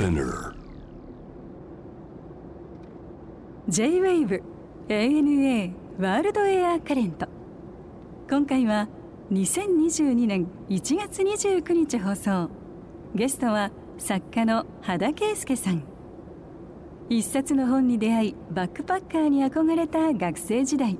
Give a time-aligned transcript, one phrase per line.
[0.00, 0.54] Spinner.
[3.68, 4.42] J-WAVE
[4.88, 7.28] ANA ワールドエアカレント
[8.30, 8.88] 今回は
[9.30, 12.48] 2022年1月29日放送。
[13.14, 15.84] ゲストは作家の羽田圭介さん。
[17.10, 20.98] 一冊の本に出会いバックパッカーに憧れた学生時代。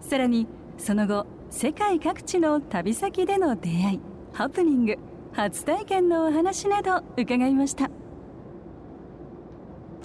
[0.00, 0.46] さらに
[0.78, 4.00] その後世界各地の旅先での出会い
[4.32, 4.94] ハプニング
[5.32, 7.90] 初体験のお話など伺いました。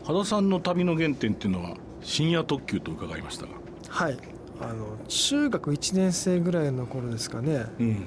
[0.08, 3.54] 羽田さんの旅の原点っていうのは深夜特急と伺いましたが。
[3.90, 4.18] はい。
[4.62, 8.04] あの中学1年生ぐらいの頃ですかね、うん。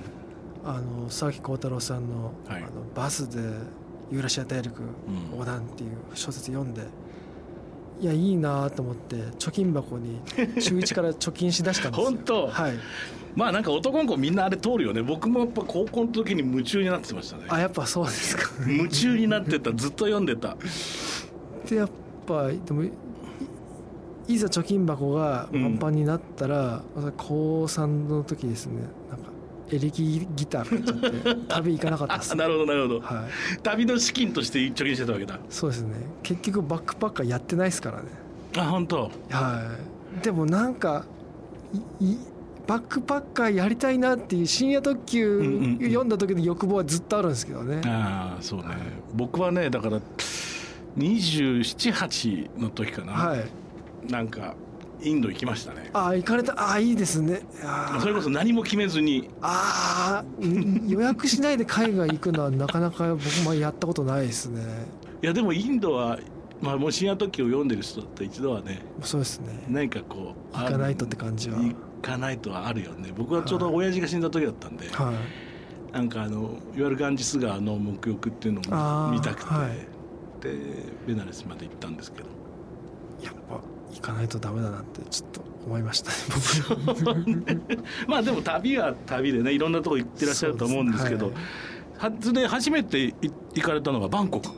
[0.64, 2.62] あの佐々木幸太郎さんの,、はい。
[2.62, 3.38] あのバスで
[4.12, 5.30] ユーラシア大陸うん。
[5.32, 6.82] 横断っていう小説読んで、
[8.00, 10.20] いやいいなと思って貯金箱に
[10.60, 12.06] 中1から貯金しだしたんですよ。
[12.14, 12.46] 本当？
[12.46, 12.74] はい。
[13.34, 15.02] まあなんか男の子みんなあれ通るよね。
[15.02, 17.44] 僕もやっぱ高校の時に夢中になってましたね。
[17.48, 18.50] あやっぱそうですか。
[18.66, 19.72] 夢中になってた。
[19.72, 20.56] ずっと読んでた
[21.68, 21.88] でやっ
[22.26, 22.90] ぱでもい
[24.28, 26.82] いざ貯金箱がパンパンになったら、
[27.16, 28.82] 高3の時ですね。
[29.08, 29.30] なんか
[29.70, 33.00] エレキギター買っちゃって 旅行かなかったですあなるほどなるほど。
[33.00, 33.62] はい。
[33.62, 35.38] 旅の資金として貯金してたわけだ。
[35.48, 35.94] そうですね。
[36.22, 38.04] 結局バックパッカーやってないですからね。
[38.58, 39.10] あ本当。
[39.30, 39.62] は
[40.20, 40.22] い。
[40.22, 41.04] でもなんか
[42.00, 42.18] いい
[42.66, 45.78] バックパッカーやりたいなっていう深夜特うんうん急うん。
[45.88, 48.66] 読んだ時の欲望はずっとあるんですけどね、ああそうね。
[49.14, 50.00] 僕はねだから
[50.98, 54.10] 278の時かな、はい。
[54.10, 54.54] なんか
[55.00, 55.90] インド行きましたね。
[55.92, 56.54] ああ行かれた。
[56.54, 57.42] ああいいですね。
[58.00, 59.30] それこそ何も決めずに。
[59.40, 60.44] あー。
[60.44, 64.62] う ん予約しないで海外行くのはなかなか僕もやったことないですね。
[65.22, 66.18] いやでもインドは、
[66.60, 69.64] まあ、もう深夜特急を読んでる人だったら一度はねそうですね。
[69.68, 71.58] 何かこう行かないとって感じは。
[71.58, 73.12] 行かないとはあるよね。
[73.16, 75.14] 僕はちょうど親父が死んだ時だったんで、はい。
[75.92, 79.97] なんかあのいわゆるガンジス川の沐浴っていうのも見たくて、はい
[80.40, 80.54] で
[81.06, 82.28] ベナレスまで行ったんですけど。
[83.22, 83.60] やっぱ
[83.92, 86.16] 行かないとダメだなってちょっと思いましたね
[86.86, 87.04] 僕
[88.06, 91.42] まあでも旅は旅でねいろんなとこ行ってらっしゃると思うんですけどそうです
[91.98, 93.14] はそれで初めてい
[93.54, 94.48] 行かれたのがバンコク。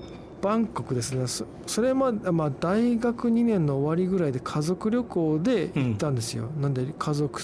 [0.43, 1.27] バンコクですね。
[1.27, 7.43] そそれままあ大学2年の終わりぐらいで家族旅行で行ったんですよ、なんで家族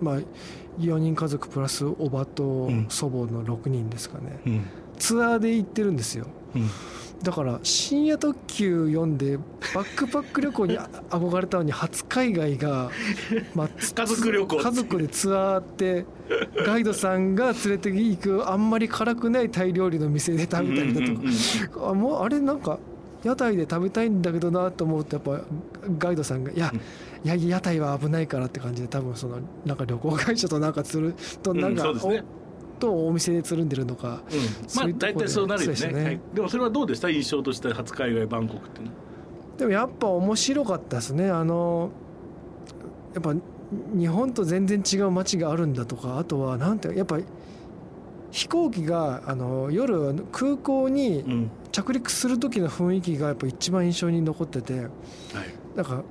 [0.00, 0.18] まあ
[0.78, 2.86] 4人家族プラスおばとうん。
[2.88, 4.66] 祖母の6人ですかね、うん。
[4.98, 6.26] ツアーで行ってるんですよ。
[6.54, 6.70] うん
[7.22, 9.38] だから深夜特急読んで
[9.74, 12.90] バックパック旅行にあ 憧れたのに初海外が、
[13.54, 16.04] まあ、つ家族旅行家族でツアーって
[16.64, 22.78] ガイドさんが連れて行くあんまり辛くないタイ料理の店で食べたりだとか、あもうあれなんか
[23.24, 25.44] 屋台で食べたいんだけどなと思うとやっぱ
[25.98, 26.72] ガイドさんが「いや
[27.24, 32.02] いや屋台は危ないから」って感じで多分そのなんか旅行会社となんかつるとなんか、うんね。
[32.04, 32.37] お
[32.78, 34.76] とお店でつるんでるのかうん。
[34.76, 35.72] まあ大体そうなるよね。
[35.72, 36.04] ですね。
[36.04, 37.10] はい、でもそれはどうでした？
[37.10, 38.92] 印象として初海外バンコクっていうの。
[38.92, 38.98] は
[39.58, 41.30] でもやっぱ面白かったですね。
[41.30, 41.90] あの
[43.14, 43.34] やっぱ
[43.94, 47.18] 日本と全然違う街があるんだとかあとはなんてやっぱ
[48.30, 51.50] 飛行機があの夜空港にうん。
[51.70, 54.86] 着陸する時の雰囲気がやっぱ一番印象に残っててはい。
[55.76, 56.04] なんかん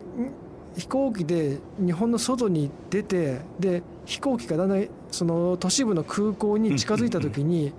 [0.77, 7.73] 飛行機で日本の外に出てで飛行機がだんだんその都市部の空港に近づいた時に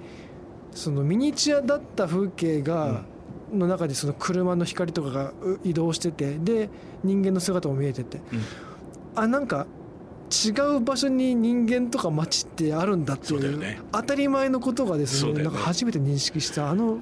[0.73, 3.05] そのミニチュアだった風景が
[3.53, 6.69] の中でその車の光とかがう移動しててで
[7.03, 8.19] 人間の姿も見えてて。
[8.19, 8.25] うん。
[9.15, 9.67] あなんか
[10.31, 15.43] 違う場所に人間とか街ってあるんだっていう当たり前のことがですねね。
[15.43, 16.99] なんか初めて認識したあの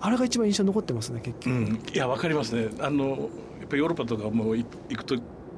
[0.00, 1.50] あれが一番印象に残ってますね結局。
[1.50, 2.68] うん、いやわかりますね。
[2.80, 3.28] あの
[3.60, 5.04] やっぱヨーロッパとかもい行く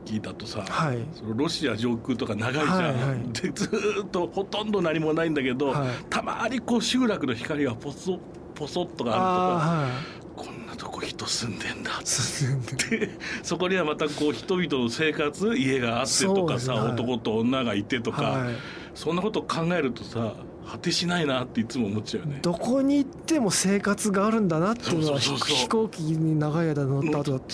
[0.05, 0.99] 時だとさ、はい。
[1.15, 3.33] そのロシア上空とか長いじゃん、はいはい。
[3.33, 5.89] でずーっとほとんど何もないんだけど、はい。
[6.11, 8.19] たまにこう集落の光がポソ
[8.55, 11.91] ポソっとかあるあとかこんなとこ人住んでんだ。
[11.91, 13.11] あはいで
[13.43, 16.79] そこにはまたこう人々の生活家があってとかさ、ね。
[16.81, 16.93] はい。
[16.93, 18.55] 男と女がいてとか、はい。
[18.95, 20.35] そんなことを考えるとさ
[20.67, 22.39] 果てしないなっていつも思っちゃうよね。
[22.43, 27.45] どこに行っても生活があるんだなっていうのは飛行機に長い間乗った後だと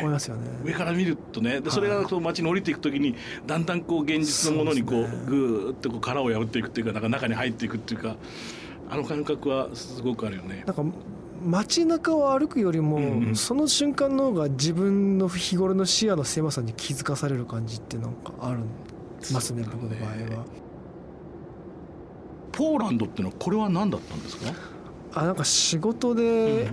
[0.00, 0.78] 思いますよ上ね。
[0.78, 8.16] から見るとねでそれがこう街に降りていくときにだんだんこう現実のものにこうぐーっとこう殻を破っていくっていうかなんか中に入っていくっていうか
[8.90, 10.64] あの感覚はすごくあるよね。
[10.66, 10.84] なんか
[11.44, 18.60] 街中を歩くよりも、うんうんその瞬間の方が自分の日頃の視野の狭さに気づかされる感じってなんかある
[19.32, 20.63] ますね僕の場合は。
[22.56, 24.52] ポーランドってのはこれは何だったんですか？
[25.14, 26.70] あなんか仕事で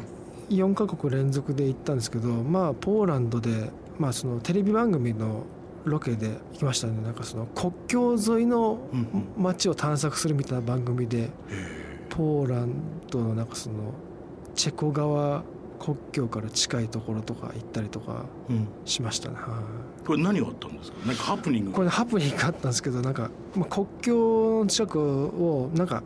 [0.49, 5.43] 4カ国連続で行ったんですけど、まあポーランドで、まあ、そのテレビ番組の
[5.85, 7.01] ロケで行きましたね。
[7.01, 11.29] なんかその国境沿いのうん街を探索するみたいな番組で
[12.09, 12.73] ポーラン
[13.09, 13.93] ドのなんかその
[14.53, 15.43] チェコ側
[15.83, 18.67] 国境から近いところとか行ったりとかうん。
[18.85, 19.61] しましたね、は
[20.03, 20.05] い。
[20.05, 21.07] これ何があったんですか？
[21.07, 21.71] なんかハプニング。
[21.71, 26.03] これハプニングがあったんですけどなんか、まあ、国境の近くをなんか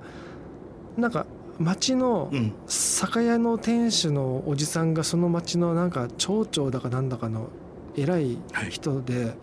[0.98, 1.26] なんか
[1.60, 2.54] 町のうん。
[2.68, 7.50] 酒屋の店主のおじさんがその町のなんか町長だかなんだかの
[7.98, 8.38] 偉い
[8.70, 9.34] 人で、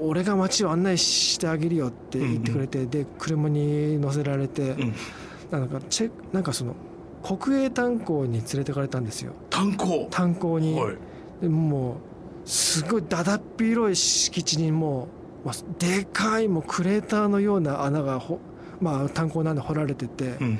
[0.00, 4.94] お俺が町を案内してあげるよって言ってくれて、で車に乗せられて、うん。
[5.50, 6.74] なんかチェなんかその
[7.24, 9.32] 国営炭鉱に連れてかれたんですよ。
[9.48, 10.08] 炭鉱？
[10.10, 10.78] 炭鉱に。
[10.78, 10.96] はい。
[11.40, 15.08] でもうすごいだだっ広い敷地にも
[15.44, 18.38] う、まあ、でかいもうクレーターのような穴がほ、
[18.80, 20.58] まあ、炭鉱なんで掘られてて、うん。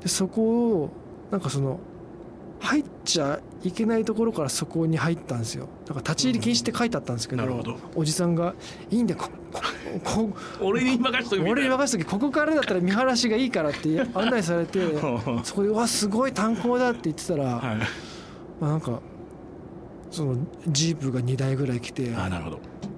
[0.00, 0.90] でそこを
[1.32, 1.80] なんかその
[2.60, 5.68] 入っちゃいけないところからそこに入ったんですよ。
[5.86, 7.76] だから立ち入り禁止って書いてあったんですけど,、なるほど。
[7.94, 8.54] おじさんが
[8.90, 9.30] 「いいんだよこ
[10.04, 14.80] ここ俺に任しとくみたいな俺に任せときここからだったら見晴らしがいいから」って案内されて
[15.44, 17.76] そこで「うわすごい炭鉱だ」って言ってたら、 はい。
[18.60, 19.00] まあ、なんか
[20.10, 22.10] そのジープが2台ぐらい来て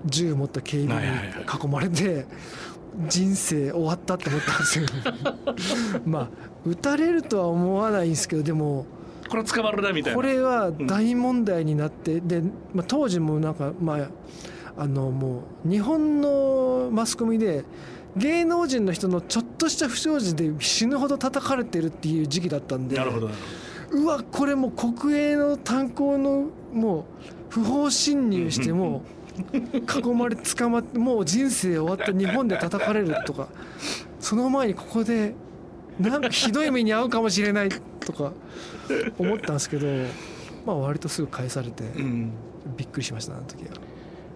[0.07, 1.19] 銃持った警備員に
[1.65, 2.27] 囲まれて
[3.09, 4.87] 人生終わったって思ったんですよ。
[6.07, 6.29] まあ
[6.65, 8.87] 撃たれるとは思わないんですけどでも
[9.31, 10.17] これ捕まるなみたいな。
[10.17, 12.43] これは大問題になってで、
[12.75, 14.09] まあ、当時もなんかまあ
[14.77, 17.65] あのもう日本のマスコミで
[18.17, 23.31] 芸能人の人のちょっとした不祥事で死ぬほど叩かれてるっていう時期だったんでなるほど
[23.93, 27.05] うわこれもう国営の炭鉱のもう
[27.51, 29.03] 不法侵入しても
[29.53, 33.49] う囲まれて捕まってもう人生終わって日本で叩かれるとか
[34.21, 35.35] その前にここで
[35.99, 37.69] なんかひどい目に遭うかもしれない
[38.01, 38.33] とか
[39.19, 39.87] 思ったんですけど
[40.67, 41.85] まあ割とすぐ返されて
[42.77, 43.71] びっくりしましたあの時は。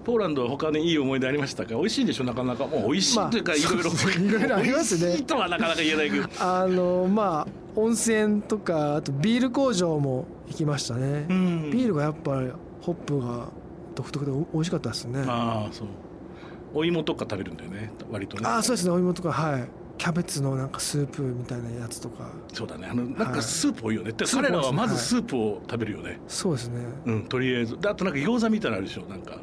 [0.05, 1.77] ポーランドは他にいい思い出ありましたか？
[1.77, 2.25] 美味しいんでしょ？
[2.25, 2.67] なかなか。
[2.67, 3.31] もう美味しい。
[3.31, 3.81] というかまあいろ。
[3.81, 5.23] いろいろいろありますね。
[5.23, 6.29] とはなかなか言えないけど。
[6.41, 11.25] あのまあ温泉とかあとビール工場も行きましたね。
[11.31, 11.71] うん。
[11.71, 12.51] ビールがやっぱり
[12.83, 13.49] ホップが
[13.95, 15.25] 独特でお美味しかったですね。
[15.27, 15.87] ああそう。
[16.75, 17.91] お芋とか食べるんだよね。
[18.11, 18.43] 割とね。
[18.47, 18.93] ああそうですね。
[18.93, 19.65] お芋とかはい
[19.97, 22.29] キャベツのなんかスープみたいなやつとか。
[22.53, 22.89] そうだね。
[22.91, 23.35] あのなんはい。
[23.37, 25.03] かスープ多いよね、でスープ彼らはまずはい。
[25.03, 26.85] スープを食べるよね、そうですね。
[27.07, 27.79] うんとりあえず。
[27.81, 29.03] であとなんか餃子みたいなのあるでしょ。
[29.03, 29.43] なんかあの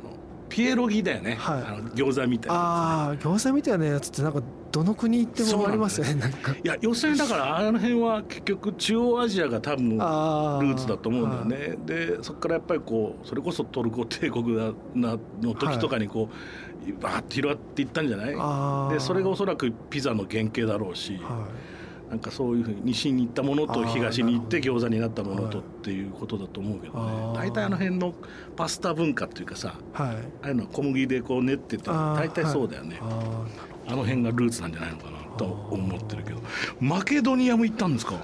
[0.49, 1.63] ピエロギだよね、はい。
[1.63, 6.51] あの餃子みたいなああ餃子みたいなやつってなんかどの国行ってもありますよねなんか。
[6.51, 11.77] いや要するにだからあの辺は結局中央アジアが多分ルーツだと思うんだよね。
[11.85, 16.35] でそこからやっぱりこうそれこそトルコ帝国だなの時とかにこう、
[17.01, 18.93] バーッと広がっていったんじゃない？
[18.93, 21.47] でそれがおそらくピザの原型だろうし、は
[22.09, 25.67] なんかそういうふうに西に行ったものと東に行って餃子になったものとはい。
[25.67, 27.37] っていうことだと思うけどね。
[27.37, 28.13] 大体あの辺の
[28.55, 30.15] パスタ文化っていうかさいはい。
[30.15, 33.45] ああいうのは小麦でこう練ってて大体そうだよね、あ
[33.87, 36.39] あの辺がルーツなんじゃないのかなと思ってるけど。
[36.79, 38.15] マケドニアも行ったんですか？
[38.15, 38.19] ー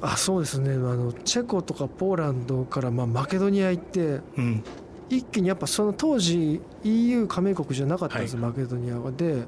[0.00, 0.74] あそうですね。
[0.74, 4.64] あのチェコとかポーランドからまあマケドニア行ってうん
[5.10, 9.12] 一気にやっぱその当時 EU 加盟国じゃなかったんですよ、はマケドニアは。
[9.12, 9.46] で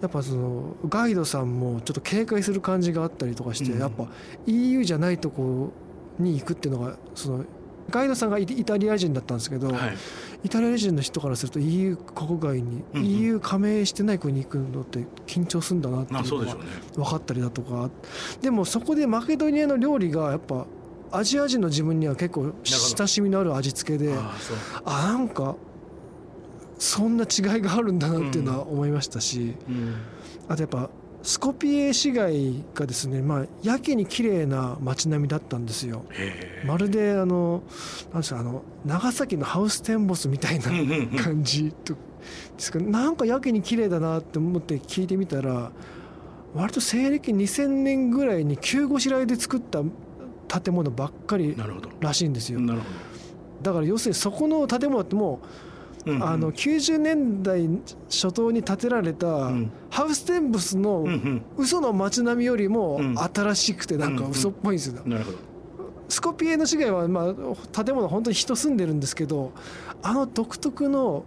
[0.00, 3.80] やっぱそのガイドさんもちょっと警戒する感じがあったりとかして、うん。
[3.80, 4.06] やっぱ
[4.46, 5.72] EU じゃないとこ
[6.18, 7.44] に行くっていうのがその
[7.90, 9.96] ガイドさんがイイタリア人だったんですけど、はい。
[10.44, 13.06] イタリア人の人からすると EU 国外に、うんうん。
[13.06, 16.56] EU 加盟してない国に行くのって緊張するんだなっていうのが
[16.94, 17.90] 分かったりだとか。
[18.40, 20.66] でもそこでマケドニアの料理がやっぱ
[21.12, 24.14] アジア人の自分には結構親しみのある味付けで。
[24.14, 24.34] あ
[24.84, 25.56] あなんか
[26.78, 29.94] そんな違いがあるんだなっていうのは思いましたし、うん。
[30.48, 30.90] あとやっぱ
[31.22, 36.04] スコピエ市街がですね、まあ、やけに綺麗な街並みだったんですよ。
[36.64, 37.62] まるであの
[38.12, 41.98] なんですかあの長崎のハウステンボスみたいなうんうんうん感じとで
[42.58, 45.72] すかなんかやけに綺麗だなって思って聞いてみたら
[46.54, 49.82] 割と西暦2000年ぐらいに急ごしらえで作った
[50.48, 51.56] 建物ばっかり
[52.00, 52.60] らしいんですよ。
[53.62, 55.40] だから要するにそこの建物っても
[56.04, 56.28] うど、うんうん。
[56.28, 57.68] あの90年代
[58.08, 59.72] 初頭に建てられたうん。
[59.90, 61.04] ハウステンボスの
[61.56, 63.16] 嘘の街並みよりもうん。
[63.18, 65.02] 新しくてなんか嘘っぽいんですよ。
[66.08, 69.52] スコピエの市街はまあ建物本当に人住んでるんですけど
[70.02, 71.24] あの独特の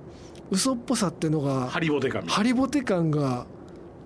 [0.49, 3.45] 嘘っぽさっていうのがハリボテ感ハリボテ感が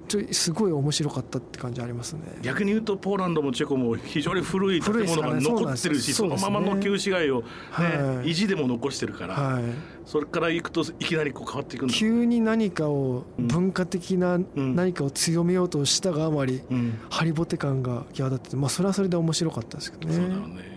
[0.08, 2.22] ちょいすごい面白かったって感じありますね。
[2.42, 6.30] 逆に言うとポーランドもチェコも非常に古い建物が残ってるしね。
[6.30, 8.32] のままの旧市街を、ねはい。
[8.32, 9.64] 意地でも残してるから、はい、
[10.06, 20.16] それから行くといきなりこう変わっていく急に何かをうん文化的な何かを強めようとしたがあまりうん、ハリボテ感が際立っててまあそれはそれで面白かったですけどね。
[20.16, 20.76] そうだよね。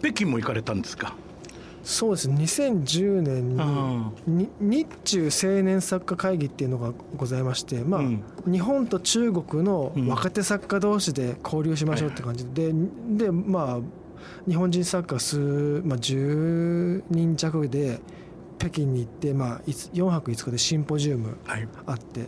[0.00, 1.14] 北京も行かれたんですか？
[1.82, 2.30] そうです。
[2.30, 8.24] 2010年あにに日中青年作家会議っていうのがございまして、まあうん。
[8.46, 13.80] 日本と中国の若手作家同士で交流しましょうって感じで、ででまあ
[14.48, 18.00] 日本人作家数、まあ、10人弱で
[18.58, 21.36] 北京に行って、まあ、4泊5日でシンポジウム
[21.86, 22.26] あって、は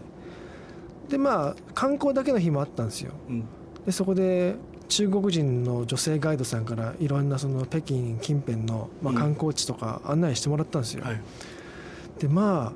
[1.08, 3.12] い、でまあ観光だけの日もあったんですよ。
[3.28, 3.44] うん、
[3.86, 4.56] でそこで
[4.88, 11.02] 中国人の女性ガイドさんからいろんなその北京近辺のまあ観光地とか案内してもらったんですよ。
[11.04, 11.20] うんはい、
[12.18, 12.72] でまあ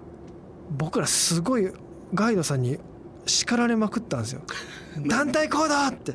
[0.71, 1.71] 僕らすごい
[2.15, 2.79] ガイドさんに
[3.27, 4.43] 叱られまくったんですよ。
[5.07, 6.15] 団体行動って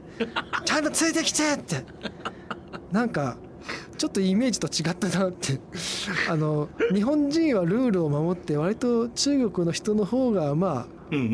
[0.65, 1.83] ちゃんとついてきてって。
[2.91, 3.37] なんか
[3.97, 5.59] ちょっとイメージと違ったなって。
[6.29, 10.87] あの日本人はルールを守って割と中国の人の方がまあ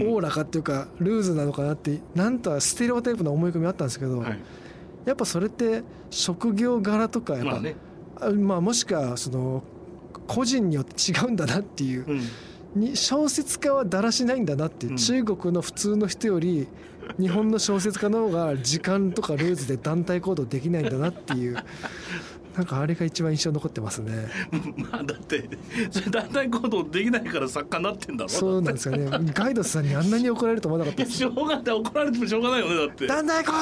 [0.06, 4.24] おおらかっていうかルーズなのかなってなんとはステレオタイプな思い込みあったんですけど、
[5.06, 7.64] やっぱそれって職業柄とかやっ
[8.20, 9.64] ぱ、まあもしくはその
[10.28, 12.22] 個人によって違うんだなっていう、
[12.76, 16.68] に小説家はだらしないんだなって中国の普通の人より
[17.20, 21.58] 日本の小説家の方が時間とかルーズで団体行動できないんだなっていう
[22.56, 24.28] なんかあれが一番印象残ってますね。
[24.92, 25.50] まあだって
[25.92, 29.10] それ団体行動できないから作家になってんだろそうなんですよね。
[29.34, 31.76] ガイドさんにあんなに怒られると思わなかったしょうがない。
[31.76, 33.08] 怒られてもしょうがないよねだって。
[33.08, 33.58] 団体行動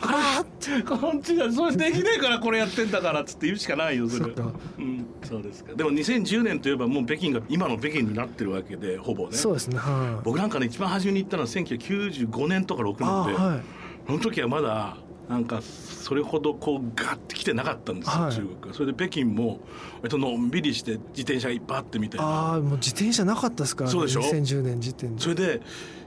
[0.00, 0.44] あ
[0.86, 4.32] こっちがそれできねえからこれやってんだからっつって言うしかないよそれ。
[4.34, 4.42] そ,、
[4.78, 5.74] うん、そうですか。
[5.74, 9.36] でも2010年といえばもう北京が今の北京になってるわけでほぼね。
[9.36, 13.60] そうですね、はい、僕なんかね一番初めに行ったのは1995年とか6年で、はい、
[14.06, 14.96] その時はまだ
[15.28, 19.60] なんかそれほどこうガッて来てなかったんですよ、はい、中国それで北京も
[20.02, 22.26] 割とのんびりして自転車がいっぱいあってみたいな。
[22.26, 25.22] ああもう自転車なかったですから、ね、そうでしょ？2010年時点で。
[25.22, 25.60] それで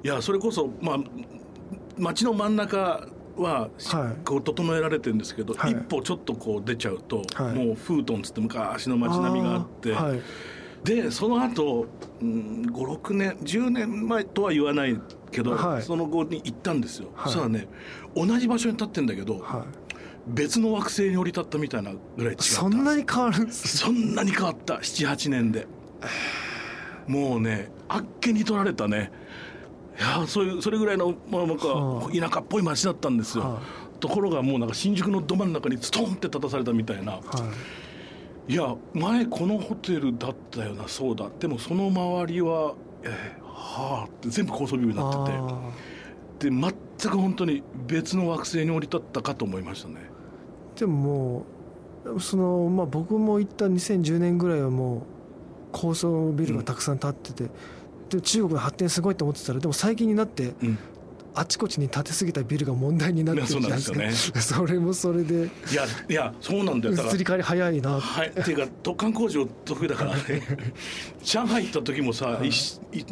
[0.03, 0.97] いやそれこそまあ
[1.97, 3.07] 街の真ん中
[3.37, 3.69] は、
[4.25, 9.93] こう整えられてるんですけど、はい、一歩ちょっとこう出ちゃうと、はい、もうフートンつって昔の街並みがあって。
[10.83, 11.87] でその後、
[12.21, 14.99] うん、56年10年前とは言わない
[15.31, 17.67] けど、はい、その後に行ったんですよ、はい、そしたらね
[18.15, 19.63] 同じ場所に立ってんだけど、はい、
[20.27, 22.43] 別の惑星に降り立ったみたいなぐらい違った。
[22.43, 24.75] そんなに変わるんですそんなに変わった。
[24.75, 25.67] 78年で。
[27.07, 29.11] もうねあっけに取られたね。
[29.97, 31.65] いやそういうそれぐらいの、まあ、なんか
[32.13, 37.43] 田舎っぽい街だったんですよ、はあ、ところがもうなんか新宿のど真ん中にストンって立たされたみたいな、はあ、
[38.47, 41.29] いや前このホテルだったよなそうだ。
[41.39, 46.49] でもその周りはえー、はあって全部高層ビルになってて。
[46.49, 49.95] で全く本当に別の惑星に降り立ったかと思いましたね。
[50.75, 51.45] でも
[52.05, 55.01] もうそのまあ僕も行った2010年ぐらいはもう
[55.71, 57.49] 高層ビルがたくさん建ってて、うん
[58.09, 60.79] で中国の発展すごいと思ってたらでも最近になって、うん
[61.39, 65.45] あちこちに建てすぎたビルが問題になってるじゃないですか、ね、 それもそれで。
[65.71, 66.95] いやいやそうなんだよ。
[66.95, 67.99] 移り変わり早いな。
[67.99, 68.29] はい。
[68.29, 70.15] っていうか突貫工事得意だから。
[70.15, 70.21] ね
[71.23, 72.49] 上海行った時もさ、はい、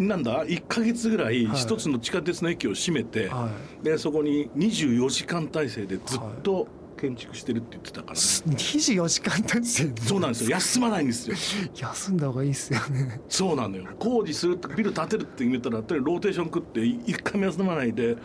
[0.02, 3.50] なんだ？1か月ぐらい一つの地下鉄の駅を閉めて、は
[3.82, 6.66] い、でそこに24時間体制でずっと、はい
[7.06, 8.20] 建築してるって言ってたからね。
[8.20, 10.50] 24時間体制そうなんですよ。
[10.52, 11.36] 休まないんですよ。
[11.76, 13.22] 休んだ方がいいっすよね。
[13.30, 13.86] そうなのよ。
[14.00, 18.18] 工事するビル建てるって決めたらローテーション食って一回も休まないで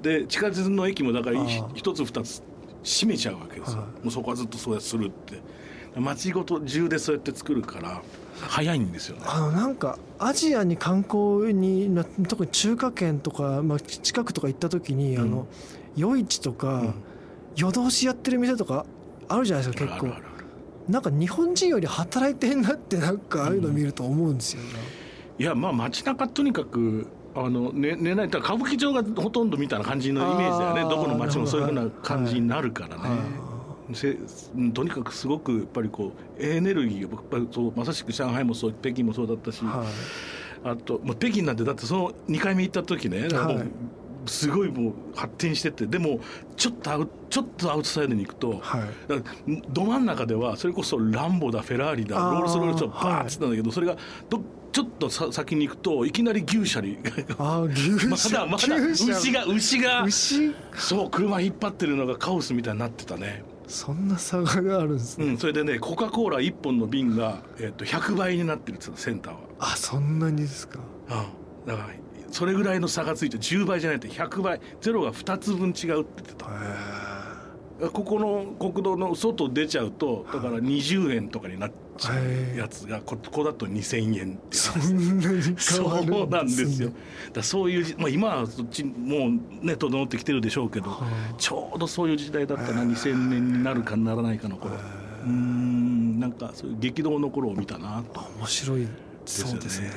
[0.00, 2.42] で地下鉄の駅もだから一つ二つ
[2.82, 3.82] 閉めちゃうわけですよ。
[3.82, 5.40] もうそこはずっとそうやするって。
[5.94, 8.00] 街ごと中でそうやって作るから
[8.40, 9.24] 早いんですよね。
[9.26, 11.94] あのなんかアジアに観光に
[12.28, 15.46] 特に中華圏とか、まあ、近くとか行った時に、うん、あの
[15.94, 16.94] 夜市とか、うん
[17.56, 18.86] 夜通しやってる店とか
[19.28, 20.32] あるじゃないですか結構。
[20.88, 24.68] なんか日本人より働いてんなってなんかああいうの見ると思うんですよね、
[25.38, 30.82] うん、いやまあ街中とにかくあの寝寝ないと歌舞伎町がほとんどみたいな感じのイメージだよね。
[30.82, 33.16] どこの街もそういうふうな感じになるからね、は
[34.68, 39.84] い、とにかくすごくやっぱりこうエネルギーがやっぱりそうまさしく上海もそう北京もそうだったし、は
[40.66, 43.66] い、あと、まあ、北京なんてだってその2回目行った時ね、はい、
[44.26, 46.20] すごいもう発展しててでも
[46.56, 53.96] ちょっとアウちょっとアウトサイドに行くと、はい、ど真ん中ではそれこそランボだフェラーリだロールス・ロイスをバーッつったんだけど、はい、それが
[54.28, 56.98] どちょっとさ先に行くといきなり牛舎に
[57.38, 58.40] あ牛舎？
[58.46, 60.54] まだまだ牛が牛が牛？
[60.74, 63.44] そう車引っ張ってるのがカオスみたいになってたね。
[63.68, 69.40] そんな差があるんですね、うん、それでねコカ・コーラ1本の瓶が、えー、と100倍になってるセンターは。
[69.60, 70.78] あそんなにですか？
[71.08, 71.66] うん。
[71.66, 71.94] だから
[72.32, 76.48] それぐらいの差がついて10倍じゃないと100倍ゼロが2つ分違うって言ってた。
[77.90, 86.90] ここの国道の外出ちゃうとだから20円とかになっちゃうやつがここだと2000円ってそんなにそうなんですよ。
[87.32, 89.30] だそういう、まあ、今はそっちも
[89.62, 90.96] うね整ってきてるでしょうけど
[91.38, 94.76] ちょうどそういう時代だったな2000年になるかならないかの頃
[95.26, 98.20] うんなんかそういう激動の頃を見たなと。
[98.38, 98.86] 面白い
[99.24, 99.90] そうですね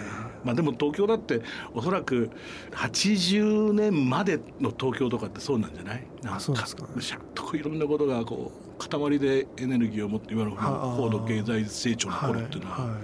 [0.46, 1.42] まあでも東京だって
[1.74, 2.30] おそらく
[2.72, 6.04] 80年までの東京とかってそうなんじゃない？
[6.22, 7.02] なんそうですかね。
[7.02, 10.98] シャッとこういろんなことがこう塊でエネルギーを持っていわゆるはあ。
[10.98, 12.90] 高度経済成長の頃っていうのは、はい。
[12.92, 13.00] はい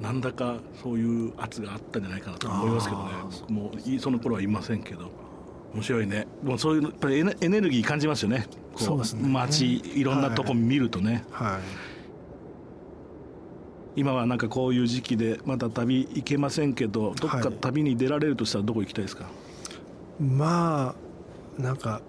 [0.00, 3.12] なんだかそういう圧があったんじゃないかなと思いますけどね。
[3.30, 5.10] 僕もいその頃はいませんけど。
[5.74, 6.26] 面白いね。
[6.42, 8.46] もうそういうやっぱりエネルギー感じますよね。
[8.74, 9.28] こそうですね。
[9.28, 11.60] 街いろんなとこ見るとね、はい
[13.94, 17.52] 今はなんかこういう時期でまだ旅行けませんけどどっかはい。
[17.60, 19.26] 旅に出られるとしたらどこ行きたいですか、
[20.18, 20.94] ま
[21.58, 22.00] あなんか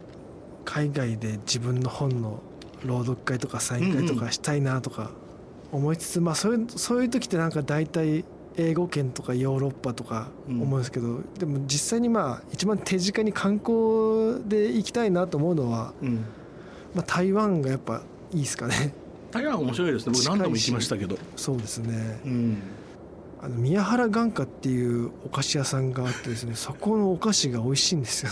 [0.66, 2.42] 海外で自分の本の
[2.86, 5.12] 朗読会とかサイン会とかしたいなとか
[5.72, 8.24] 思いつつ、まあそういうそういう時ってなんか大体
[8.56, 16.26] 英語圏とかヨーロッパとか思うんですけど、でも実際にまあ一番手近に観光で行きたいなと思うのは、うん。
[16.94, 18.94] まあ、台湾がやっぱいいですかね
[19.34, 20.14] 台湾面白いですね。
[20.16, 22.20] 僕何度も行きましたけど、そうですね。
[22.26, 22.58] うん、
[23.42, 28.32] あの宮原眼科っていうお菓子屋さんがあってですね そこのお菓子が美味しいんですよ。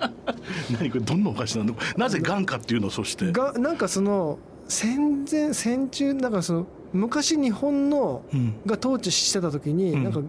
[0.78, 3.30] 何これどんなお菓子なのなぜ眼科っていうのそして？
[3.30, 10.04] がなんかその戦前戦中なんかその昔日本のうん、が統治してた時にうん。
[10.04, 10.20] なんか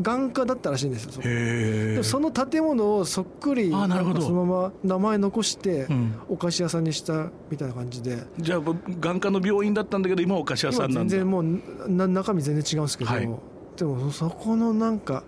[0.00, 8.24] 眼科だったらしいんですよ、そでその建物をそっくりそのまま名前残してうん、お菓子屋さんにしたみたいな感じで。
[8.38, 8.60] じゃあ
[9.00, 11.10] 眼科の病院だったんだけど今はお菓子屋さ今んなんだ。
[11.10, 13.28] 全然もうな中身全然違うんですけど、はい。
[13.76, 15.22] でもそこのなんか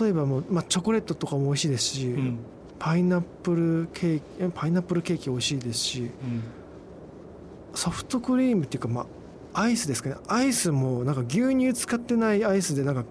[0.00, 2.38] 例えばもう、まあ、チョコレートとかも美味しいですし、うん。
[2.78, 6.10] パイナップルケーキえパイナップルケーキ美味しいですしうん。
[7.74, 9.06] ソフトクリームっていうかま
[9.52, 10.16] あアイスですかね。
[10.26, 13.04] アイスもなんか牛乳使ってないアイスでなんか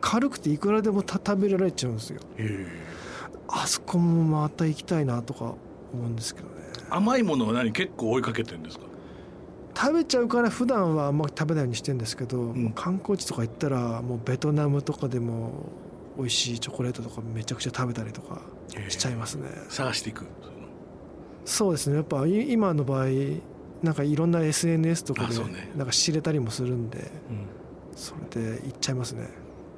[0.00, 2.20] 軽くていくらでもた食べられちゃうんですよ。
[3.48, 5.56] あそこもまた行きたいなとか思
[5.94, 6.54] うんですけどね。
[6.88, 7.72] 甘いものは何？
[7.72, 8.84] 結構追いかけてるんですか？
[9.76, 12.72] 食べちゃうから普段はあんま食べないようにしてるんですけど、ん。
[12.72, 15.70] 観光地とか行ったらもうベトナムとかでも
[16.16, 18.40] 美味しいチョコレートとかめちゃくちゃ食べたりとか
[18.88, 19.48] しちゃいますね。
[19.68, 20.26] 探していく
[21.44, 21.96] そうですね。
[21.96, 23.06] やっぱい今の場合
[23.82, 25.34] なんかいろんな SNS とかで
[25.76, 27.46] なんか知れたりもするんでうん。
[27.96, 29.28] それで行っちゃいますね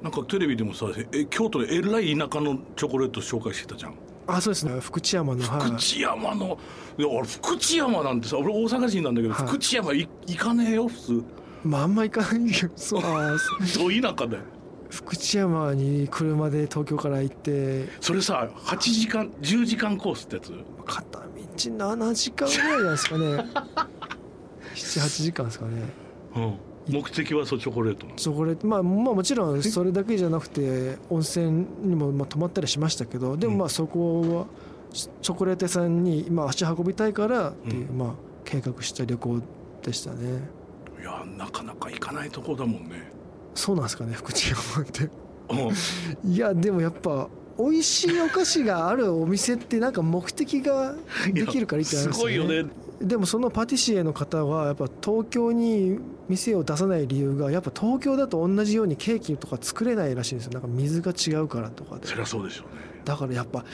[0.03, 3.95] なんかテレビでもさえ京都でえらい田舎のチョコレート紹介してたじゃん。
[4.27, 4.79] あそうですね。
[4.81, 5.61] 福知山のはい。
[5.69, 6.57] 福知山の
[6.97, 9.47] いや俺福知山なんてさ俺大阪人なんだけど、はい。
[9.47, 11.23] 福知山い行かねえよ普通。
[11.63, 13.01] まああんま行かないけど そう。
[13.01, 14.43] あーど田舎だよ。
[14.89, 17.87] 福知山に車で東京から行って。
[18.01, 20.51] それさ8時間10時間コースってやつ？
[20.85, 23.25] 片道7時間ぐらいじゃないですかね。
[24.75, 25.83] 78時間ですかね。
[26.35, 26.55] うん
[26.87, 28.67] 目的はそうチョコレートチョコレート。
[28.67, 34.45] まあまあもちろんそれだけじゃなくて温泉にもまあ泊まったりしましたけどでもまあそこは
[34.91, 39.41] チチョコレート屋さんに今足運びたいからっていうまあ計画した旅行
[39.81, 40.41] でしたね。
[40.99, 43.11] いやなかなか行かないとこだもんね。
[43.55, 45.09] そうなんですかね福知山って。
[45.49, 46.31] うん。
[46.33, 50.95] いやでもやっぱ美味しいお菓子があるお店ってなんか目的が
[51.31, 52.65] できるからいいってなするんですごいよね
[53.03, 60.53] でもそのパティシエの方はやっぱ東京に店を出さない理由がやっぱ東京だと同じようにケーキとか作れないらしいんですよ。
[60.53, 62.81] なんか水が違うからとかでそりゃそうでしょうね。
[63.03, 63.65] だからやっぱ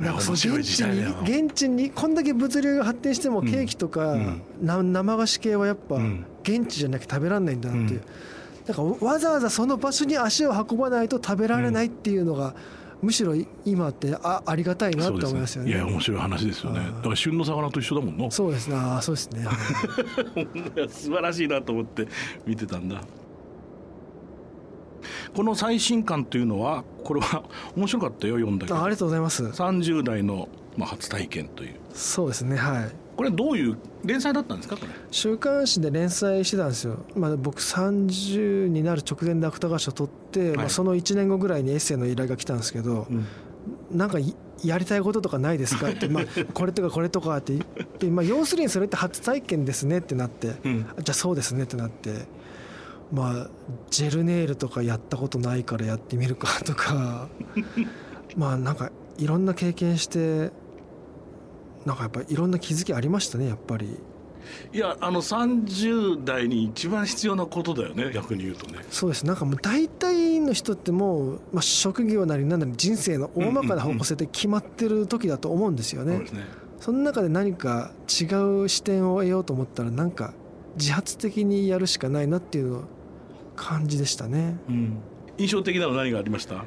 [0.00, 4.16] なんかそ現地に現地にこんだけ物流が発展してもうんケーキとか、
[4.60, 6.26] 生菓子系はやっぱうん。
[6.42, 8.64] 現地じゃなきゃ食べられないんだなっていう、うん。
[8.66, 12.54] だからわざわざその場所に足を運ばないと食べられないっていうのが、
[13.06, 15.70] むしろ今ってあありがたいなそうでって思いますよね。
[15.70, 16.80] いや面白い話ですよね。
[16.80, 16.88] はい。
[16.88, 18.76] だから旬の魚と一緒だもんなそうですね。
[19.00, 19.46] そうですね。
[20.88, 22.08] 素晴らしいなと思って
[22.44, 23.00] 見てたんだ。
[25.36, 27.44] この最新刊というのはこれは
[27.76, 28.76] 面白かったよ読んだけど。
[28.76, 29.44] あありがとうございます。
[29.44, 31.76] 30代の、まあ、初体験という。
[31.94, 32.90] そうですねはい。
[33.16, 34.92] これはどういう連載だったんですかこれ？
[35.10, 43.06] 週刊誌で連載してたんですよ、まあ、僕30になる直前で芥川賞取って、まあ、その1年後ぐらいにエッセイの依頼が来たんですけど、
[43.90, 50.80] なんかいやりたいこととかないですかって、まあ、 これとかこれとかって言って、まあ、要するにそれって初体験ですねってなって、うん。
[50.82, 52.26] じゃあそうですねってなって
[53.12, 53.50] まあ
[53.90, 57.28] ジェルネイルとかやったことないからやってみるかとか
[58.36, 60.50] まあなんかいろんな経験して
[61.86, 63.96] なんかやっぱいろんな気づきありましたねやっぱり。
[64.72, 68.78] いやあの30代に一番必要なことだよね逆に言うとね。
[68.90, 69.24] そうです。
[69.26, 76.12] なんかもう大体の人ってもう、まあ、職業なりなんなり人生の大まかな方向性って決まってる時だと思うんですよね。
[76.16, 76.44] そうですね。
[76.80, 78.24] その中で何か違
[78.64, 80.34] う視点を得ようと思ったらなんか
[80.76, 82.84] 自発的にやるしかないなっていうの
[83.56, 84.56] 感じでしたね。
[84.68, 84.98] うん。
[85.38, 86.64] 印象的なの何がありました？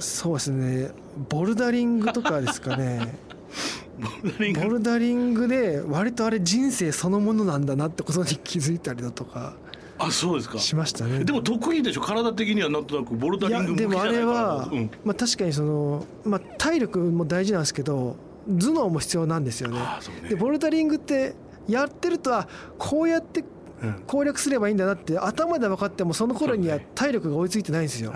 [0.00, 0.90] そうですね。
[1.30, 3.16] ボルダリングとかですかね
[3.98, 4.60] ボルダリング。
[4.60, 9.54] ボルダリングで割とあれ人生そのものなんだなってことに気づいたりだとか
[9.98, 10.58] あそうですか。
[10.58, 11.24] しましたね。
[11.24, 12.00] でも得意でしょ？
[12.00, 14.90] 体的にはなんとなくボルダいリングでもあれは、うん。
[15.04, 18.16] まあ、確かにその、まあ、体力も大事なんですけど
[18.48, 19.78] 頭脳も必要なんですよね。
[20.22, 20.28] ね。
[20.30, 21.34] でボルダリングって
[21.68, 23.44] やってるとあこうやって
[23.82, 24.02] うん。
[24.06, 28.12] 攻略すればいいんだなって頭で分かってもその頃には体力が追いついてないんですよ。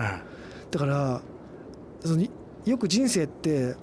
[0.71, 1.21] だから
[2.01, 2.25] その
[2.65, 3.77] よく人生ってう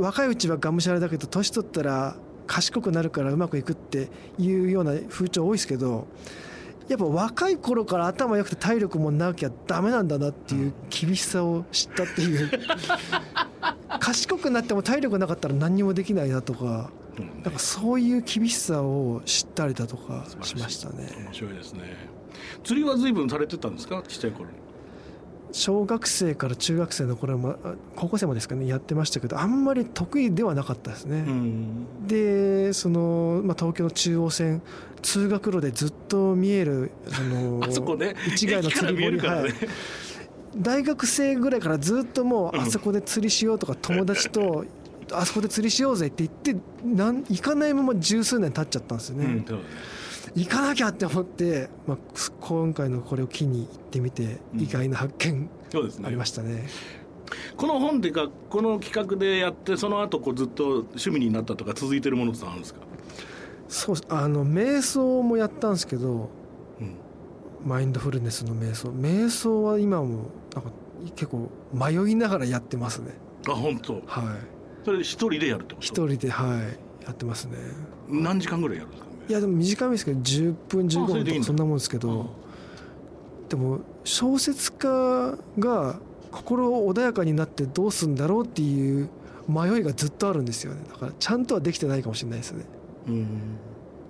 [0.00, 6.06] 若いうちはがむしゃらだけど年取ったら賢くなるからうまくいくっていうような風潮多いですけど
[6.88, 12.50] やっぱ若い頃から頭良くて体力もなきゃダメなんだなっていう厳しさを知ったっていう。
[14.00, 21.08] 賢くなっても体力なかったら何にもできないなとかうんなんかそういう厳しさを知ったりだとかしましたね。
[21.24, 21.80] 面白いですね。
[22.64, 24.02] 釣りは随分されてたんですか？
[24.06, 24.56] ちっちゃい頃に
[25.54, 32.06] 小学生から中学生の頃もあ高校生までですかねやってましたけどあんまり得意ではなかったですね、ん。
[32.08, 34.62] でその、まあ、東京の中央線
[35.00, 38.16] 通学路でずっと見えるその あそこね。
[38.34, 39.50] 市街の釣り堀、ね、はい、
[40.56, 42.62] 大学生ぐらいからずっともううん。
[42.62, 44.64] あそこで釣りしようとか友達と
[45.12, 49.60] あそこで釣りしようぜって言ってなん行かないまま十数年経っちゃったんですよね、うん
[50.34, 51.98] 行かなきゃって思って、まあ、
[52.40, 54.60] 今回のこれを機に行ってみてうん。
[54.60, 56.06] 意外な発見そうですね。
[56.06, 56.66] ありましたね、
[57.56, 62.80] この本でかこの企画でやってその後こうずっと趣味になったとか続いてるものってあるんですか、
[63.68, 66.30] そうあの瞑想もやったんですけど
[66.80, 66.96] うん、
[67.64, 68.90] マインドフルネスの瞑想。
[68.90, 70.70] 瞑想は今もなんか
[71.16, 73.12] 結構迷いながらやってますね。
[73.48, 73.94] あ本当？
[74.06, 74.24] はい。
[74.84, 75.86] それ一人でやるってこと？
[75.86, 77.04] 一人ではい。
[77.04, 77.58] やってますね。
[78.08, 79.03] 何時間ぐらいやるんですか？
[79.28, 82.30] いやでも短いですけど10分15あそれでいいんだ分とかそんなもんですけど
[83.48, 85.98] でも小説家が
[86.30, 89.08] 心穏やかになってどうするんだろうっていう
[89.48, 90.82] 迷いがずっとあるんですよね。
[90.90, 92.64] だからちゃんとはできてないかもしれないですね。
[93.08, 93.26] うん。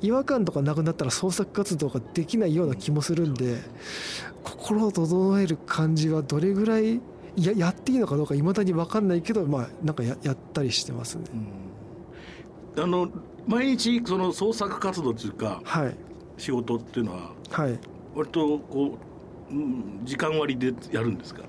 [0.00, 3.58] 違和感とかなくなったら創作活動ができないような気もするんで
[4.42, 7.00] 心を整える感じはどれぐらい
[7.36, 11.24] ややっていいのかどうかいまだに分かんないけどまあなんかややったりしてますね。
[12.76, 12.82] うん。
[12.82, 13.08] あの
[13.46, 15.96] 毎日その創作活動というかはい。
[16.38, 17.78] 仕事っていうのははい。
[18.14, 18.98] 割とこ
[19.50, 21.42] う、うん時間割でやるんですか？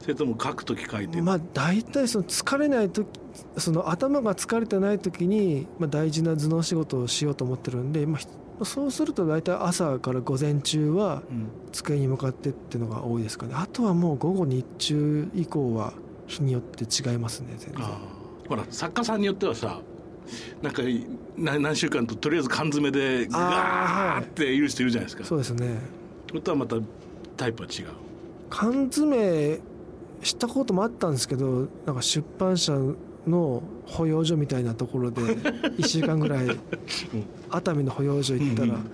[0.00, 3.08] それとも書くとき書いて、まあ大体その疲れない時
[3.56, 8.26] その頭が疲れてない時に、まあ、大事な頭脳仕事をしようと思ってるんで、まあひ、
[8.64, 11.48] そうすると大体朝から午前中はうん。
[11.72, 13.52] 机に向かってっていうのが多いですかね。
[13.54, 15.92] あとはもう午後日中以降は
[16.26, 17.84] 日によって違いますね全然。
[18.48, 19.80] ほら作家さんによってはさ
[20.62, 20.82] なんか
[21.36, 25.24] 何何週間ととりあえず缶詰でガーっている人いるじゃないですか。
[25.24, 25.78] そうですね。
[26.28, 26.76] それとはまた
[27.36, 27.86] タイプは違う？
[28.50, 29.58] 缶詰
[30.22, 32.72] したこともあったんですけどなんか出版社
[33.26, 36.46] の保養所みたいなところで1週間ぐらい
[37.50, 38.90] 熱海の保養所行ったら、うんうん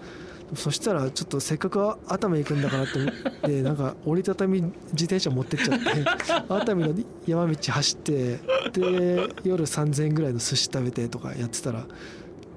[0.54, 3.12] そしたらちょっとせっかく熱海行くんだからと思っ
[3.42, 5.84] てなんか折りたたみ自転車持ってっちゃって
[6.48, 6.94] 熱海の
[7.26, 8.38] 山道走って
[8.72, 11.86] で夜3,000円ぐらいの寿司食べてとかやってたら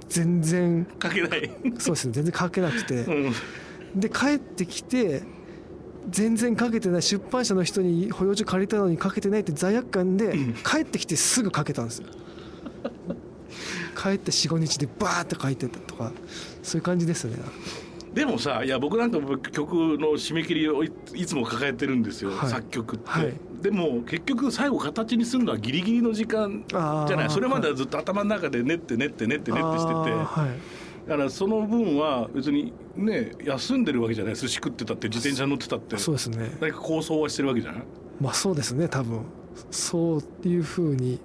[0.10, 2.95] 全然書けない、そうですね全然書けなくて。
[2.95, 3.34] うん。
[3.95, 5.23] で帰ってきて
[6.10, 10.53] 全然かけてない出版社の人に保養所借りたのにかけてないって罪悪感でうん。
[10.53, 12.08] 帰ってきてすぐかけたんですよ
[14.06, 16.12] 帰って45日でバーって書いてたとか
[16.62, 17.38] そういう感じですね。
[18.13, 22.50] でもさいや僕なんかも曲の締め切りをいいつも抱えてるんですよ、はい。
[22.50, 23.34] 作曲って、はい。
[23.62, 27.30] でも結局最後形にするのはギリギリの時間じゃない？
[27.30, 30.18] それまではずっと頭の中で練って練って練って練ってしてて。
[31.08, 34.36] だからその分は別にね休んでるわけじゃない？
[34.36, 35.98] 寿司食ってたって自転車乗ってたって。
[35.98, 36.58] そうですね。
[36.62, 37.82] 何か構想はしてるわけじゃない？
[38.22, 39.26] まあそうですね多分。
[39.72, 41.20] そういうふうに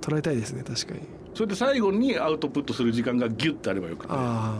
[0.00, 1.00] 捉えたいですね確かに
[1.34, 4.58] それで最後にアウトプットする時間がギュッてあればよくて、あ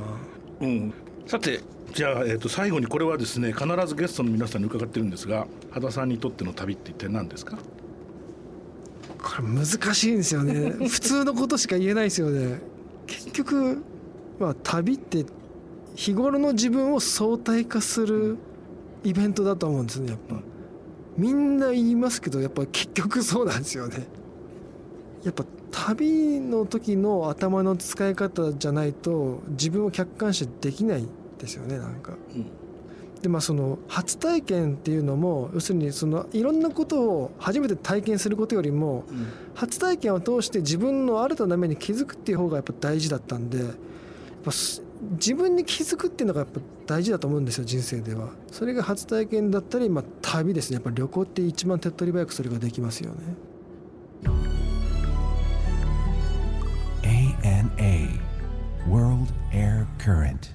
[0.60, 0.92] うん、
[1.26, 1.60] さて
[1.92, 7.58] じゃあ、えー、と最後にこれはですね必ずゲストの皆さんに伺ってるんですが羽田さんにとっての旅って一体何ですか？
[7.58, 10.70] あこれ難しいんですよね。
[10.88, 12.60] 普通のことしか言えないですよね。
[13.06, 13.82] 結局
[14.40, 15.26] まあ旅って
[15.94, 18.38] 日頃の自分を相対化する
[19.04, 20.36] イベントだと思うんですねやっぱ。
[21.18, 24.06] みんな言いますけどやっぱ結局そうなんですよね。
[25.24, 25.44] やっぱ
[25.84, 32.12] 旅の時の頭の使い方じゃないと自分を客観視できないんですよねなんか。
[32.34, 32.46] うん。
[33.20, 39.04] でまあその初体験っていうのも要するにそのいろんなことを初めて体験することよりも
[39.54, 43.68] 初体験を通して自分の新たな面に気づくっていう方がやっぱ大事だったんでやっ
[44.44, 48.30] ぱす自分に気づくっていうのがやっぱ大事だと思うんですよ人生では。
[48.52, 50.74] それが初体験だったり、まあ、旅ですね。
[50.74, 53.16] やっぱ旅行って一番手っ取り早くそれができますよね
[57.44, 58.08] ANA
[58.86, 60.50] World Air Current